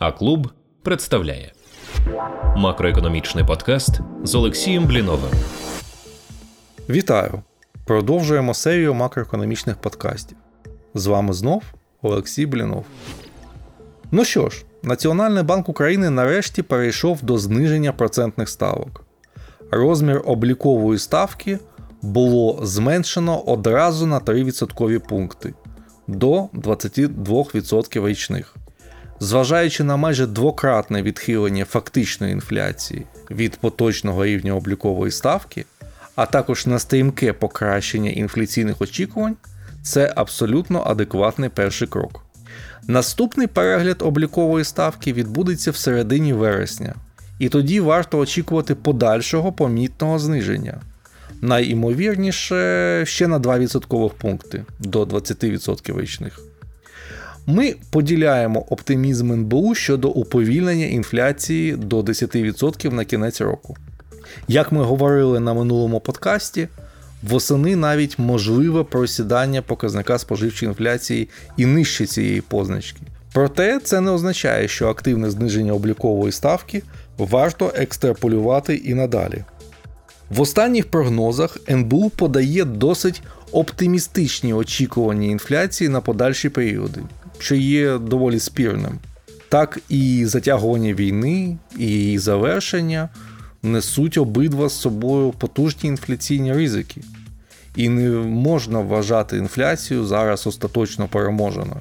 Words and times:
А 0.00 0.12
клуб 0.12 0.48
представляє 0.82 1.52
макроекономічний 2.56 3.44
подкаст 3.44 4.00
з 4.22 4.34
Олексієм 4.34 4.86
Бліновим. 4.86 5.30
Вітаю! 6.88 7.42
Продовжуємо 7.84 8.54
серію 8.54 8.94
макроекономічних 8.94 9.76
подкастів. 9.76 10.36
З 10.94 11.06
вами 11.06 11.32
знов 11.32 11.62
Олексій 12.02 12.46
Блінов. 12.46 12.84
Ну 14.10 14.24
що 14.24 14.48
ж, 14.48 14.64
Національний 14.82 15.42
банк 15.42 15.68
України 15.68 16.10
нарешті 16.10 16.62
перейшов 16.62 17.22
до 17.22 17.38
зниження 17.38 17.92
процентних 17.92 18.48
ставок. 18.48 19.04
Розмір 19.70 20.22
облікової 20.24 20.98
ставки 20.98 21.58
було 22.02 22.60
зменшено 22.62 23.40
одразу 23.40 24.06
на 24.06 24.20
3 24.20 24.44
відсоткові 24.44 24.98
пункти 24.98 25.54
до 26.06 26.42
22% 26.42 28.06
річних. 28.06 28.56
Зважаючи 29.22 29.84
на 29.84 29.96
майже 29.96 30.26
двократне 30.26 31.02
відхилення 31.02 31.64
фактичної 31.64 32.32
інфляції 32.32 33.06
від 33.30 33.56
поточного 33.56 34.24
рівня 34.24 34.54
облікової 34.54 35.12
ставки, 35.12 35.64
а 36.16 36.26
також 36.26 36.66
на 36.66 36.78
стрімке 36.78 37.32
покращення 37.32 38.10
інфляційних 38.10 38.80
очікувань, 38.80 39.36
це 39.82 40.12
абсолютно 40.16 40.82
адекватний 40.82 41.48
перший 41.48 41.88
крок. 41.88 42.24
Наступний 42.86 43.46
перегляд 43.46 44.02
облікової 44.02 44.64
ставки 44.64 45.12
відбудеться 45.12 45.70
в 45.70 45.76
середині 45.76 46.32
вересня, 46.32 46.94
і 47.38 47.48
тоді 47.48 47.80
варто 47.80 48.18
очікувати 48.18 48.74
подальшого 48.74 49.52
помітного 49.52 50.18
зниження. 50.18 50.80
Найімовірніше 51.40 53.02
ще 53.06 53.28
на 53.28 53.38
2 53.38 53.58
відсоткових 53.58 54.12
пункти 54.12 54.64
до 54.78 55.04
20% 55.04 56.00
річних. 56.00 56.40
Ми 57.46 57.74
поділяємо 57.90 58.60
оптимізм 58.60 59.32
НБУ 59.32 59.74
щодо 59.74 60.08
уповільнення 60.08 60.86
інфляції 60.86 61.76
до 61.76 62.00
10% 62.00 62.92
на 62.92 63.04
кінець 63.04 63.40
року. 63.40 63.76
Як 64.48 64.72
ми 64.72 64.82
говорили 64.82 65.40
на 65.40 65.54
минулому 65.54 66.00
подкасті, 66.00 66.68
восени 67.22 67.76
навіть 67.76 68.18
можливе 68.18 68.84
просідання 68.84 69.62
показника 69.62 70.18
споживчої 70.18 70.68
інфляції 70.68 71.28
і 71.56 71.66
нижче 71.66 72.06
цієї 72.06 72.40
позначки. 72.40 73.00
Проте 73.32 73.78
це 73.78 74.00
не 74.00 74.10
означає, 74.10 74.68
що 74.68 74.88
активне 74.88 75.30
зниження 75.30 75.72
облікової 75.72 76.32
ставки 76.32 76.82
варто 77.18 77.72
екстраполювати 77.74 78.74
і 78.74 78.94
надалі. 78.94 79.44
В 80.30 80.40
останніх 80.40 80.90
прогнозах 80.90 81.56
НБУ 81.70 82.10
подає 82.10 82.64
досить 82.64 83.22
оптимістичні 83.52 84.52
очікування 84.52 85.26
інфляції 85.26 85.88
на 85.88 86.00
подальші 86.00 86.48
періоди 86.48 87.00
що 87.40 87.54
є 87.54 87.98
доволі 87.98 88.40
спірним. 88.40 88.98
Так 89.48 89.78
і 89.88 90.26
затягування 90.26 90.94
війни, 90.94 91.56
і 91.78 91.86
її 91.86 92.18
завершення 92.18 93.08
несуть 93.62 94.18
обидва 94.18 94.68
з 94.68 94.80
собою 94.80 95.30
потужні 95.38 95.88
інфляційні 95.88 96.52
ризики. 96.52 97.00
І 97.76 97.88
не 97.88 98.10
можна 98.20 98.80
вважати 98.80 99.36
інфляцію 99.36 100.06
зараз 100.06 100.46
остаточно 100.46 101.08
переможеною. 101.08 101.80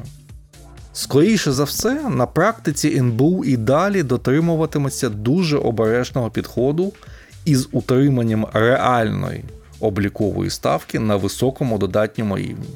Скоріше 0.94 1.52
за 1.52 1.64
все, 1.64 2.10
на 2.10 2.26
практиці 2.26 2.98
НБУ 2.98 3.46
і 3.46 3.58
далі 3.58 4.04
дотримуватиметься 4.04 5.10
дуже 5.10 5.58
обережного 5.58 6.30
підходу 6.30 6.94
із 7.46 7.70
утриманням 7.72 8.48
реальної 8.54 9.44
облікової 9.80 10.50
ставки 10.50 11.00
на 11.00 11.16
високому 11.16 11.78
додатньому 11.78 12.38
рівні. 12.38 12.68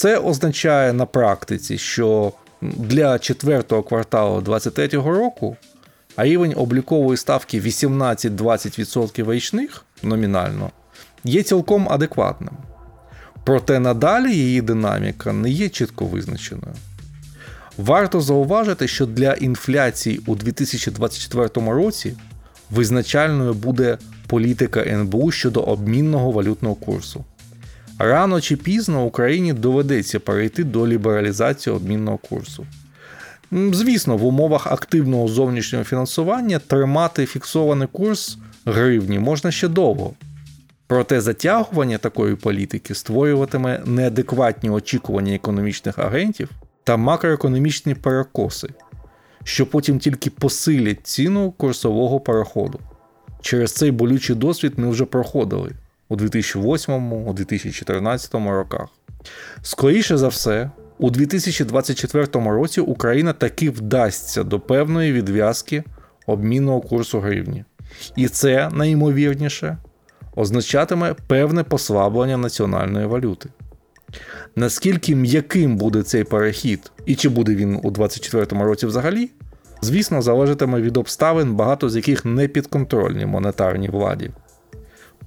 Це 0.00 0.18
означає 0.18 0.92
на 0.92 1.06
практиці, 1.06 1.78
що 1.78 2.32
для 2.62 3.18
четвертого 3.18 3.82
кварталу 3.82 4.40
2023 4.40 5.02
року 5.02 5.56
рівень 6.16 6.54
облікової 6.56 7.16
ставки 7.16 7.60
18-20% 7.60 9.32
річних 9.32 9.84
номінально 10.02 10.70
є 11.24 11.42
цілком 11.42 11.88
адекватним. 11.90 12.54
Проте 13.44 13.80
надалі 13.80 14.34
її 14.34 14.62
динаміка 14.62 15.32
не 15.32 15.50
є 15.50 15.68
чітко 15.68 16.04
визначеною. 16.04 16.74
Варто 17.78 18.20
зауважити, 18.20 18.88
що 18.88 19.06
для 19.06 19.32
інфляції 19.32 20.20
у 20.26 20.34
2024 20.34 21.48
році 21.54 22.14
визначальною 22.70 23.54
буде 23.54 23.98
політика 24.26 24.80
НБУ 24.80 25.30
щодо 25.30 25.60
обмінного 25.60 26.30
валютного 26.30 26.74
курсу. 26.74 27.24
Рано 28.02 28.40
чи 28.40 28.56
пізно 28.56 29.04
Україні 29.04 29.52
доведеться 29.52 30.20
перейти 30.20 30.64
до 30.64 30.86
лібералізації 30.86 31.76
обмінного 31.76 32.18
курсу. 32.18 32.66
Звісно, 33.52 34.16
в 34.16 34.24
умовах 34.24 34.66
активного 34.66 35.28
зовнішнього 35.28 35.84
фінансування 35.84 36.58
тримати 36.58 37.26
фіксований 37.26 37.88
курс 37.92 38.38
гривні 38.64 39.18
можна 39.18 39.50
ще 39.50 39.68
довго. 39.68 40.12
Проте 40.86 41.20
затягування 41.20 41.98
такої 41.98 42.34
політики 42.34 42.94
створюватиме 42.94 43.82
неадекватні 43.86 44.70
очікування 44.70 45.34
економічних 45.34 45.98
агентів 45.98 46.50
та 46.84 46.96
макроекономічні 46.96 47.94
перекоси, 47.94 48.68
що 49.44 49.66
потім 49.66 49.98
тільки 49.98 50.30
посилять 50.30 51.06
ціну 51.06 51.50
курсового 51.50 52.20
переходу. 52.20 52.80
Через 53.40 53.72
цей 53.72 53.90
болючий 53.90 54.36
досвід 54.36 54.72
ми 54.76 54.90
вже 54.90 55.04
проходили 55.04 55.72
у 56.10 56.16
2008 56.16 57.12
у 57.12 57.32
2014 57.32 58.34
роках. 58.34 58.88
Скоріше 59.62 60.16
за 60.16 60.28
все, 60.28 60.70
у 60.98 61.10
2024 61.10 62.26
році 62.34 62.80
Україна 62.80 63.32
таки 63.32 63.70
вдасться 63.70 64.42
до 64.42 64.60
певної 64.60 65.12
відв'язки 65.12 65.84
обмінного 66.26 66.80
курсу 66.80 67.20
гривні. 67.20 67.64
І 68.16 68.28
це 68.28 68.68
найімовірніше 68.72 69.78
означатиме 70.36 71.14
певне 71.26 71.64
послаблення 71.64 72.36
національної 72.36 73.06
валюти. 73.06 73.48
Наскільки 74.56 75.16
м'яким 75.16 75.76
буде 75.76 76.02
цей 76.02 76.24
перехід, 76.24 76.92
і 77.06 77.14
чи 77.14 77.28
буде 77.28 77.54
він 77.54 77.76
у 77.82 77.90
2024 77.90 78.64
році 78.64 78.86
взагалі, 78.86 79.30
звісно, 79.82 80.22
залежатиме 80.22 80.80
від 80.80 80.96
обставин, 80.96 81.54
багато 81.54 81.88
з 81.88 81.96
яких 81.96 82.24
не 82.24 82.48
підконтрольні 82.48 83.26
монетарній 83.26 83.88
владі. 83.88 84.30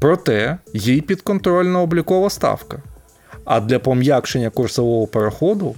Проте 0.03 0.57
їй 0.73 1.01
підконтрольна 1.01 1.81
облікова 1.81 2.29
ставка. 2.29 2.77
А 3.45 3.59
для 3.59 3.79
пом'якшення 3.79 4.49
курсового 4.49 5.07
переходу 5.07 5.75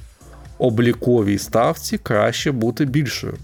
обліковій 0.57 1.37
ставці 1.37 1.97
краще 1.97 2.51
бути 2.51 2.85
більшою. 2.85 3.37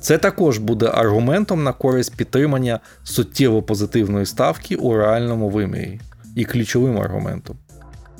Це 0.00 0.18
також 0.18 0.58
буде 0.58 0.86
аргументом 0.86 1.62
на 1.62 1.72
користь 1.72 2.16
підтримання 2.16 2.80
суттєво 3.04 3.62
позитивної 3.62 4.26
ставки 4.26 4.76
у 4.76 4.96
реальному 4.96 5.48
вимірі 5.48 6.00
і 6.36 6.44
ключовим 6.44 6.98
аргументом. 6.98 7.56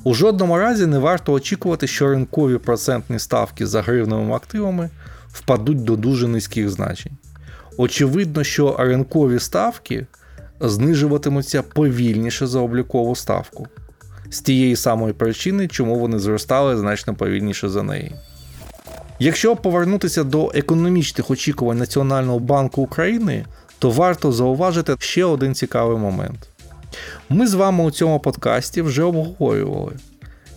У 0.04 0.14
жодному 0.14 0.58
разі 0.58 0.86
не 0.86 0.98
варто 0.98 1.32
очікувати, 1.32 1.86
що 1.86 2.08
ринкові 2.08 2.58
процентні 2.58 3.18
ставки 3.18 3.66
за 3.66 3.82
гривневими 3.82 4.34
активами 4.34 4.90
впадуть 5.28 5.84
до 5.84 5.96
дуже 5.96 6.28
низьких 6.28 6.70
значень. 6.70 7.12
Очевидно, 7.76 8.44
що 8.44 8.76
ринкові 8.78 9.38
ставки 9.38 10.06
знижуватимуться 10.62 11.62
повільніше 11.62 12.46
за 12.46 12.60
облікову 12.60 13.16
ставку. 13.16 13.66
З 14.30 14.40
тієї 14.40 14.76
самої 14.76 15.12
причини, 15.12 15.68
чому 15.68 15.98
вони 15.98 16.18
зростали 16.18 16.76
значно 16.76 17.14
повільніше 17.14 17.68
за 17.68 17.82
неї. 17.82 18.12
Якщо 19.18 19.56
повернутися 19.56 20.24
до 20.24 20.52
економічних 20.54 21.30
очікувань 21.30 21.78
Національного 21.78 22.38
банку 22.38 22.82
України, 22.82 23.44
то 23.78 23.90
варто 23.90 24.32
зауважити 24.32 24.96
ще 24.98 25.24
один 25.24 25.54
цікавий 25.54 25.98
момент. 25.98 26.48
Ми 27.28 27.46
з 27.46 27.54
вами 27.54 27.84
у 27.84 27.90
цьому 27.90 28.20
подкасті 28.20 28.82
вже 28.82 29.02
обговорювали, 29.02 29.92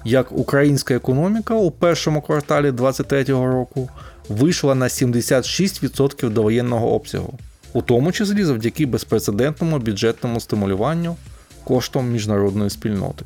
як 0.05 0.31
українська 0.31 0.93
економіка 0.93 1.55
у 1.55 1.71
першому 1.71 2.21
кварталі 2.21 2.71
2023 2.71 3.23
року 3.23 3.89
вийшла 4.29 4.75
на 4.75 4.87
76% 4.87 6.29
до 6.29 6.43
воєнного 6.43 6.93
обсягу 6.93 7.39
у 7.75 7.81
тому 7.81 8.11
числі 8.11 8.43
завдяки 8.43 8.85
безпрецедентному 8.85 9.79
бюджетному 9.79 10.39
стимулюванню 10.39 11.15
коштом 11.63 12.11
міжнародної 12.11 12.69
спільноти. 12.69 13.25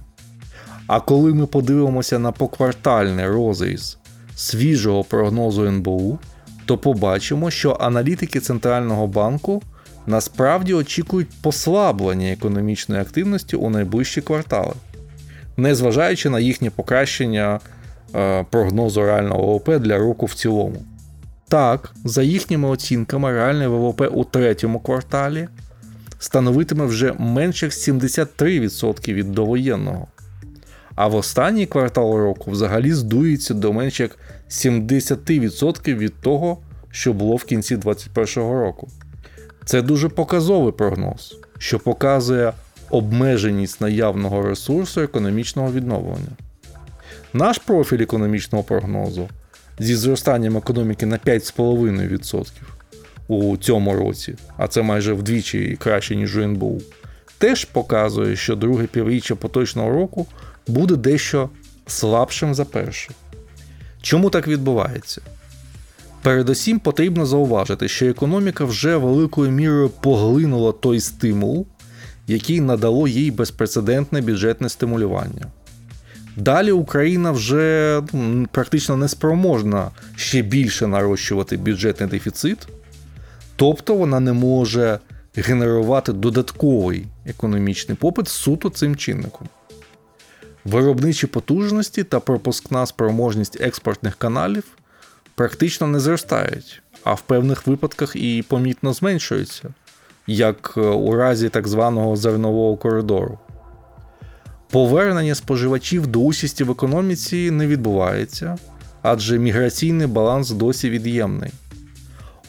А 0.88 1.00
коли 1.00 1.34
ми 1.34 1.46
подивимося 1.46 2.19
на 2.19 2.31
поквартальний 2.31 3.28
розріз 3.28 3.98
свіжого 4.36 5.04
прогнозу 5.04 5.66
НБУ, 5.66 6.19
то 6.66 6.78
побачимо, 6.78 7.51
що 7.51 7.78
аналітики 7.80 8.40
Центрального 8.40 9.07
банку 9.07 9.62
насправді 10.07 10.74
очікують 10.74 11.30
послаблення 11.42 12.31
економічної 12.31 13.01
активності 13.01 13.56
у 13.56 13.69
найближчі 13.69 14.22
квартали, 14.22 14.74
незважаючи 15.57 16.30
на 16.30 16.40
їхнє 16.40 16.69
покращення 16.69 17.60
е, 18.16 18.46
прогнозу 18.50 19.01
реального 19.01 19.57
ВВП 19.57 19.80
для 19.80 19.98
року 19.98 20.25
в 20.25 20.34
цілому. 20.34 20.86
Так, 21.50 21.92
за 22.06 22.24
їхніми 22.24 22.68
оцінками, 22.68 23.31
реальний 23.31 23.68
ВВП 23.68 24.01
у 24.12 24.24
третьому 24.24 24.80
кварталі 24.80 25.48
становитиме 26.19 26.86
вже 26.86 27.13
менше 27.19 27.68
73% 27.68 29.13
від 29.13 29.31
довоєнного. 29.31 30.07
А 30.96 31.07
в 31.07 31.16
останній 31.16 31.66
квартал 31.66 32.18
року 32.18 32.51
взагалі 32.51 32.94
здується 32.94 33.54
до 33.54 33.74
менш 33.74 34.00
як 34.00 34.18
70% 34.50 35.96
від 35.98 36.22
того, 36.22 36.57
що 36.92 37.13
було 37.13 37.36
в 37.36 37.44
кінці 37.44 37.78
2021 37.78 38.51
року. 38.51 38.88
Це 39.66 39.81
дуже 39.81 40.10
показовий 40.10 40.74
прогноз, 40.74 41.38
що 41.57 41.80
показує 41.80 42.54
обмеженість 42.90 43.81
наявного 43.81 44.42
ресурсу 44.42 45.01
економічного 45.01 45.72
відновлення. 45.72 46.31
Наш 47.34 47.57
профіль 47.57 48.01
економічного 48.01 48.63
прогнозу 48.63 49.30
зі 49.79 49.95
зростанням 49.95 50.57
економіки 50.57 51.05
на 51.05 51.17
5,5% 51.17 52.45
у 53.27 53.57
цьому 53.57 53.93
році, 53.93 54.35
а 54.57 54.67
це 54.67 54.81
майже 54.81 55.13
вдвічі 55.13 55.77
краще, 55.79 56.15
ніж 56.15 56.37
у 56.37 56.41
НБУ, 56.41 56.81
теж 57.37 57.65
показує, 57.65 58.35
що 58.35 58.55
друге 58.55 58.87
півріччя 58.87 59.35
поточного 59.35 59.89
року 59.89 60.27
буде 60.67 60.95
дещо 60.95 61.49
слабшим 61.87 62.55
за 62.55 62.65
перше. 62.65 63.11
Чому 64.01 64.29
так 64.29 64.47
відбувається? 64.47 65.21
Передусім 66.21 66.79
потрібно 66.79 67.25
зауважити, 67.25 67.87
що 67.87 68.05
економіка 68.05 68.65
вже 68.65 68.97
великою 68.97 69.51
мірою 69.51 69.89
поглинула 69.89 70.71
той 70.71 70.99
стимул, 70.99 71.67
який 72.27 72.61
надало 72.61 73.07
їй 73.07 73.31
безпрецедентне 73.31 74.21
бюджетне 74.21 74.69
стимулювання. 74.69 75.45
Далі 76.39 76.71
Україна 76.71 77.31
вже 77.31 78.01
ну, 78.13 78.47
практично 78.51 78.97
не 78.97 79.07
спроможна 79.07 79.91
ще 80.15 80.41
більше 80.41 80.88
нарощувати 80.88 81.57
бюджетний 81.57 82.09
дефіцит, 82.09 82.68
тобто 83.56 83.95
вона 83.95 84.19
не 84.19 84.33
може 84.33 85.00
генерувати 85.36 86.13
додатковий 86.13 87.06
економічний 87.25 87.97
попит 87.97 88.27
суто 88.27 88.69
цим 88.69 88.95
чинником. 88.95 89.47
Виробничі 90.65 91.27
потужності 91.27 92.03
та 92.03 92.19
пропускна 92.19 92.86
спроможність 92.86 93.62
експортних 93.62 94.15
каналів 94.15 94.63
практично 95.36 95.88
не 95.88 96.00
зростають, 96.00 96.81
а 97.03 97.13
в 97.13 97.21
певних 97.21 97.68
випадках 97.68 98.15
і 98.15 98.44
помітно 98.47 98.94
зменшуються, 98.94 99.74
як 100.27 100.74
е, 100.77 100.81
у 100.81 101.15
разі 101.15 101.50
так 101.50 101.68
званого 101.68 102.15
зернового 102.15 102.77
коридору. 102.77 103.39
Повернення 104.71 105.36
споживачів 105.36 106.07
до 106.07 106.19
участі 106.19 106.63
в 106.63 106.71
економіці 106.71 107.51
не 107.51 107.68
відбувається, 107.68 108.57
адже 109.01 109.39
міграційний 109.39 110.07
баланс 110.07 110.50
досі 110.50 110.89
від'ємний. 110.89 111.51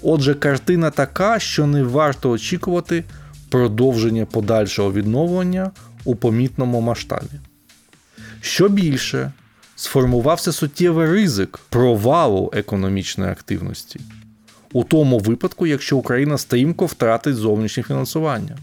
Отже, 0.02 0.34
картина 0.34 0.90
така, 0.90 1.38
що 1.38 1.66
не 1.66 1.82
варто 1.82 2.30
очікувати 2.30 3.04
продовження 3.48 4.26
подальшого 4.26 4.92
відновлення 4.92 5.70
у 6.04 6.16
помітному 6.16 6.80
масштабі. 6.80 7.40
Що 8.40 8.68
більше, 8.68 9.32
сформувався 9.76 10.52
суттєвий 10.52 11.06
ризик 11.06 11.60
провалу 11.68 12.50
економічної 12.54 13.32
активності 13.32 14.00
у 14.72 14.84
тому 14.84 15.18
випадку, 15.18 15.66
якщо 15.66 15.96
Україна 15.96 16.38
стрімко 16.38 16.86
втратить 16.86 17.36
зовнішнє 17.36 17.82
фінансування. 17.82 18.56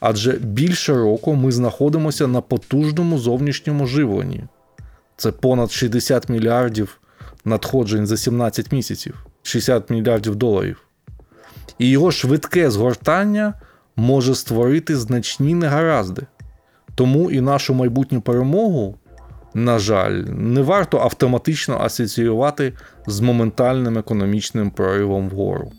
Адже 0.00 0.32
більше 0.32 0.94
року 0.94 1.34
ми 1.34 1.52
знаходимося 1.52 2.26
на 2.26 2.40
потужному 2.40 3.18
зовнішньому 3.18 3.86
живленні. 3.86 4.44
Це 5.16 5.32
понад 5.32 5.72
60 5.72 6.28
мільярдів 6.28 7.00
надходжень 7.44 8.06
за 8.06 8.16
17 8.16 8.72
місяців, 8.72 9.26
60 9.42 9.90
мільярдів 9.90 10.36
доларів. 10.36 10.82
І 11.78 11.88
його 11.88 12.10
швидке 12.10 12.70
згортання 12.70 13.54
може 13.96 14.34
створити 14.34 14.96
значні 14.96 15.54
негаразди. 15.54 16.22
Тому 16.94 17.30
і 17.30 17.40
нашу 17.40 17.74
майбутню 17.74 18.20
перемогу, 18.20 18.98
на 19.54 19.78
жаль, 19.78 20.12
не 20.28 20.62
варто 20.62 20.98
автоматично 20.98 21.78
асоціювати 21.80 22.72
з 23.06 23.20
моментальним 23.20 23.98
економічним 23.98 24.70
проривом 24.70 25.28
вгору. 25.28 25.72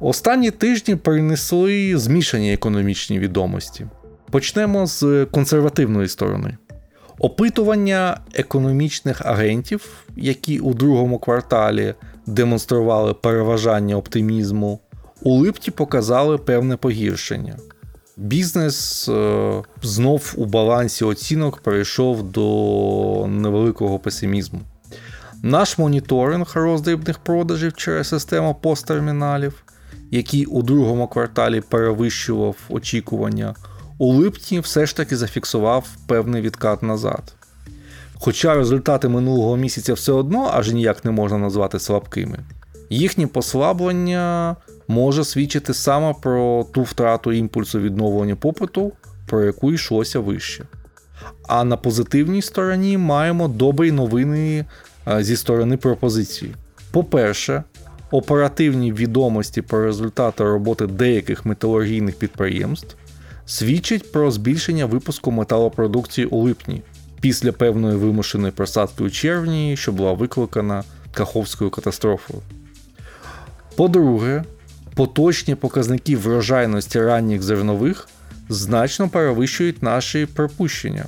Останні 0.00 0.50
тижні 0.50 0.96
принесли 0.96 1.98
змішані 1.98 2.52
економічні 2.52 3.18
відомості. 3.18 3.86
Почнемо 4.30 4.86
з 4.86 5.26
консервативної 5.30 6.08
сторони. 6.08 6.56
Опитування 7.18 8.20
економічних 8.34 9.26
агентів, 9.26 10.04
які 10.16 10.58
у 10.58 10.74
другому 10.74 11.18
кварталі 11.18 11.94
демонстрували 12.26 13.14
переважання 13.14 13.96
оптимізму, 13.96 14.80
у 15.22 15.34
липті 15.34 15.70
показали 15.70 16.38
певне 16.38 16.76
погіршення. 16.76 17.56
Бізнес 18.16 19.08
е, 19.08 19.62
знов 19.82 20.34
у 20.36 20.44
балансі 20.44 21.04
оцінок 21.04 21.60
перейшов 21.60 22.22
до 22.22 23.26
невеликого 23.28 23.98
песимізму. 23.98 24.60
Наш 25.42 25.78
моніторинг 25.78 26.52
роздрібних 26.54 27.18
продажів 27.18 27.72
через 27.72 28.08
систему 28.08 28.56
посттерміналів, 28.62 29.64
який 30.10 30.46
у 30.46 30.62
другому 30.62 31.08
кварталі 31.08 31.60
перевищував 31.60 32.56
очікування, 32.68 33.54
у 33.98 34.12
липні 34.12 34.60
все 34.60 34.86
ж 34.86 34.96
таки 34.96 35.16
зафіксував 35.16 35.88
певний 36.06 36.42
відкат 36.42 36.82
назад. 36.82 37.34
Хоча 38.20 38.54
результати 38.54 39.08
минулого 39.08 39.56
місяця 39.56 39.94
все 39.94 40.12
одно 40.12 40.50
аж 40.52 40.72
ніяк 40.72 41.04
не 41.04 41.10
можна 41.10 41.38
назвати 41.38 41.78
слабкими, 41.78 42.38
їхнє 42.90 43.26
послаблення 43.26 44.56
може 44.88 45.24
свідчити 45.24 45.74
саме 45.74 46.14
про 46.22 46.66
ту 46.72 46.82
втрату 46.82 47.32
імпульсу 47.32 47.80
відновлення 47.80 48.36
попиту, 48.36 48.92
про 49.26 49.44
яку 49.44 49.72
йшлося 49.72 50.20
вище. 50.20 50.64
А 51.48 51.64
на 51.64 51.76
позитивній 51.76 52.42
стороні 52.42 52.98
маємо 52.98 53.48
добрі 53.48 53.92
новини 53.92 54.64
е, 55.08 55.22
зі 55.22 55.36
сторони 55.36 55.76
пропозиції. 55.76 56.54
По-перше, 56.90 57.64
оперативні 58.10 58.92
відомості 58.92 59.62
про 59.62 59.84
результати 59.84 60.44
роботи 60.44 60.86
деяких 60.86 61.46
металургійних 61.46 62.14
підприємств 62.18 62.96
свідчать 63.46 64.12
про 64.12 64.30
збільшення 64.30 64.86
випуску 64.86 65.30
металопродукції 65.30 66.26
у 66.26 66.42
липні 66.42 66.82
після 67.20 67.52
певної 67.52 67.96
вимушеної 67.96 68.52
просадки 68.52 69.04
у 69.04 69.10
червні, 69.10 69.76
що 69.76 69.92
була 69.92 70.12
викликана 70.12 70.84
Каховською 71.12 71.70
катастрофою. 71.70 72.42
По-друге, 73.76 74.44
поточні 74.94 75.54
показники 75.54 76.16
врожайності 76.16 77.00
ранніх 77.00 77.42
зернових 77.42 78.08
значно 78.48 79.08
перевищують 79.08 79.82
наші 79.82 80.26
припущення. 80.26 81.04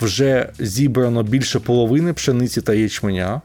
Вже 0.00 0.48
зібрано 0.58 1.22
більше 1.22 1.60
половини 1.60 2.12
пшениці 2.12 2.60
та 2.60 2.74
ячменя, 2.74 3.40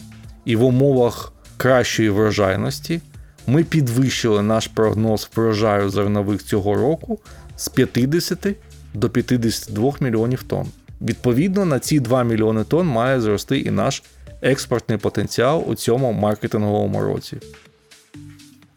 і 0.46 0.56
в 0.56 0.64
умовах 0.64 1.34
кращої 1.58 2.10
врожайності 2.10 3.02
ми 3.48 3.64
підвищили 3.64 4.42
наш 4.42 4.68
прогноз 4.68 5.30
врожаю 5.36 5.90
зернових 5.90 6.44
цього 6.44 6.76
року 6.76 7.20
з 7.56 7.70
50 7.70 8.48
до 8.94 9.10
52 9.10 9.94
мільйонів 10.00 10.44
тонн. 10.44 10.68
Відповідно, 11.02 11.66
на 11.66 11.80
ці 11.80 12.00
2 12.00 12.24
мільйони 12.24 12.64
тонн 12.64 12.88
має 12.88 13.22
зрости 13.22 13.60
і 13.60 13.72
наш 13.72 14.04
експортний 14.42 14.98
потенціал 14.98 15.64
у 15.68 15.76
цьому 15.76 16.12
маркетинговому 16.12 17.02
році. 17.02 17.38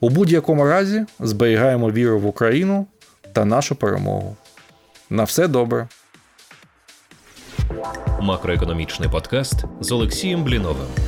У 0.01 0.09
будь-якому 0.09 0.65
разі 0.65 1.07
зберігаємо 1.21 1.91
віру 1.91 2.21
в 2.21 2.27
Україну 2.27 2.87
та 3.33 3.45
нашу 3.45 3.77
перемогу. 3.77 4.37
На 5.11 5.25
все 5.25 5.49
добре. 5.49 5.89
Макроекономічний 8.21 9.09
подкаст 9.09 9.65
з 9.81 9.93
Олексієм 9.93 10.45
Бліновим. 10.45 11.08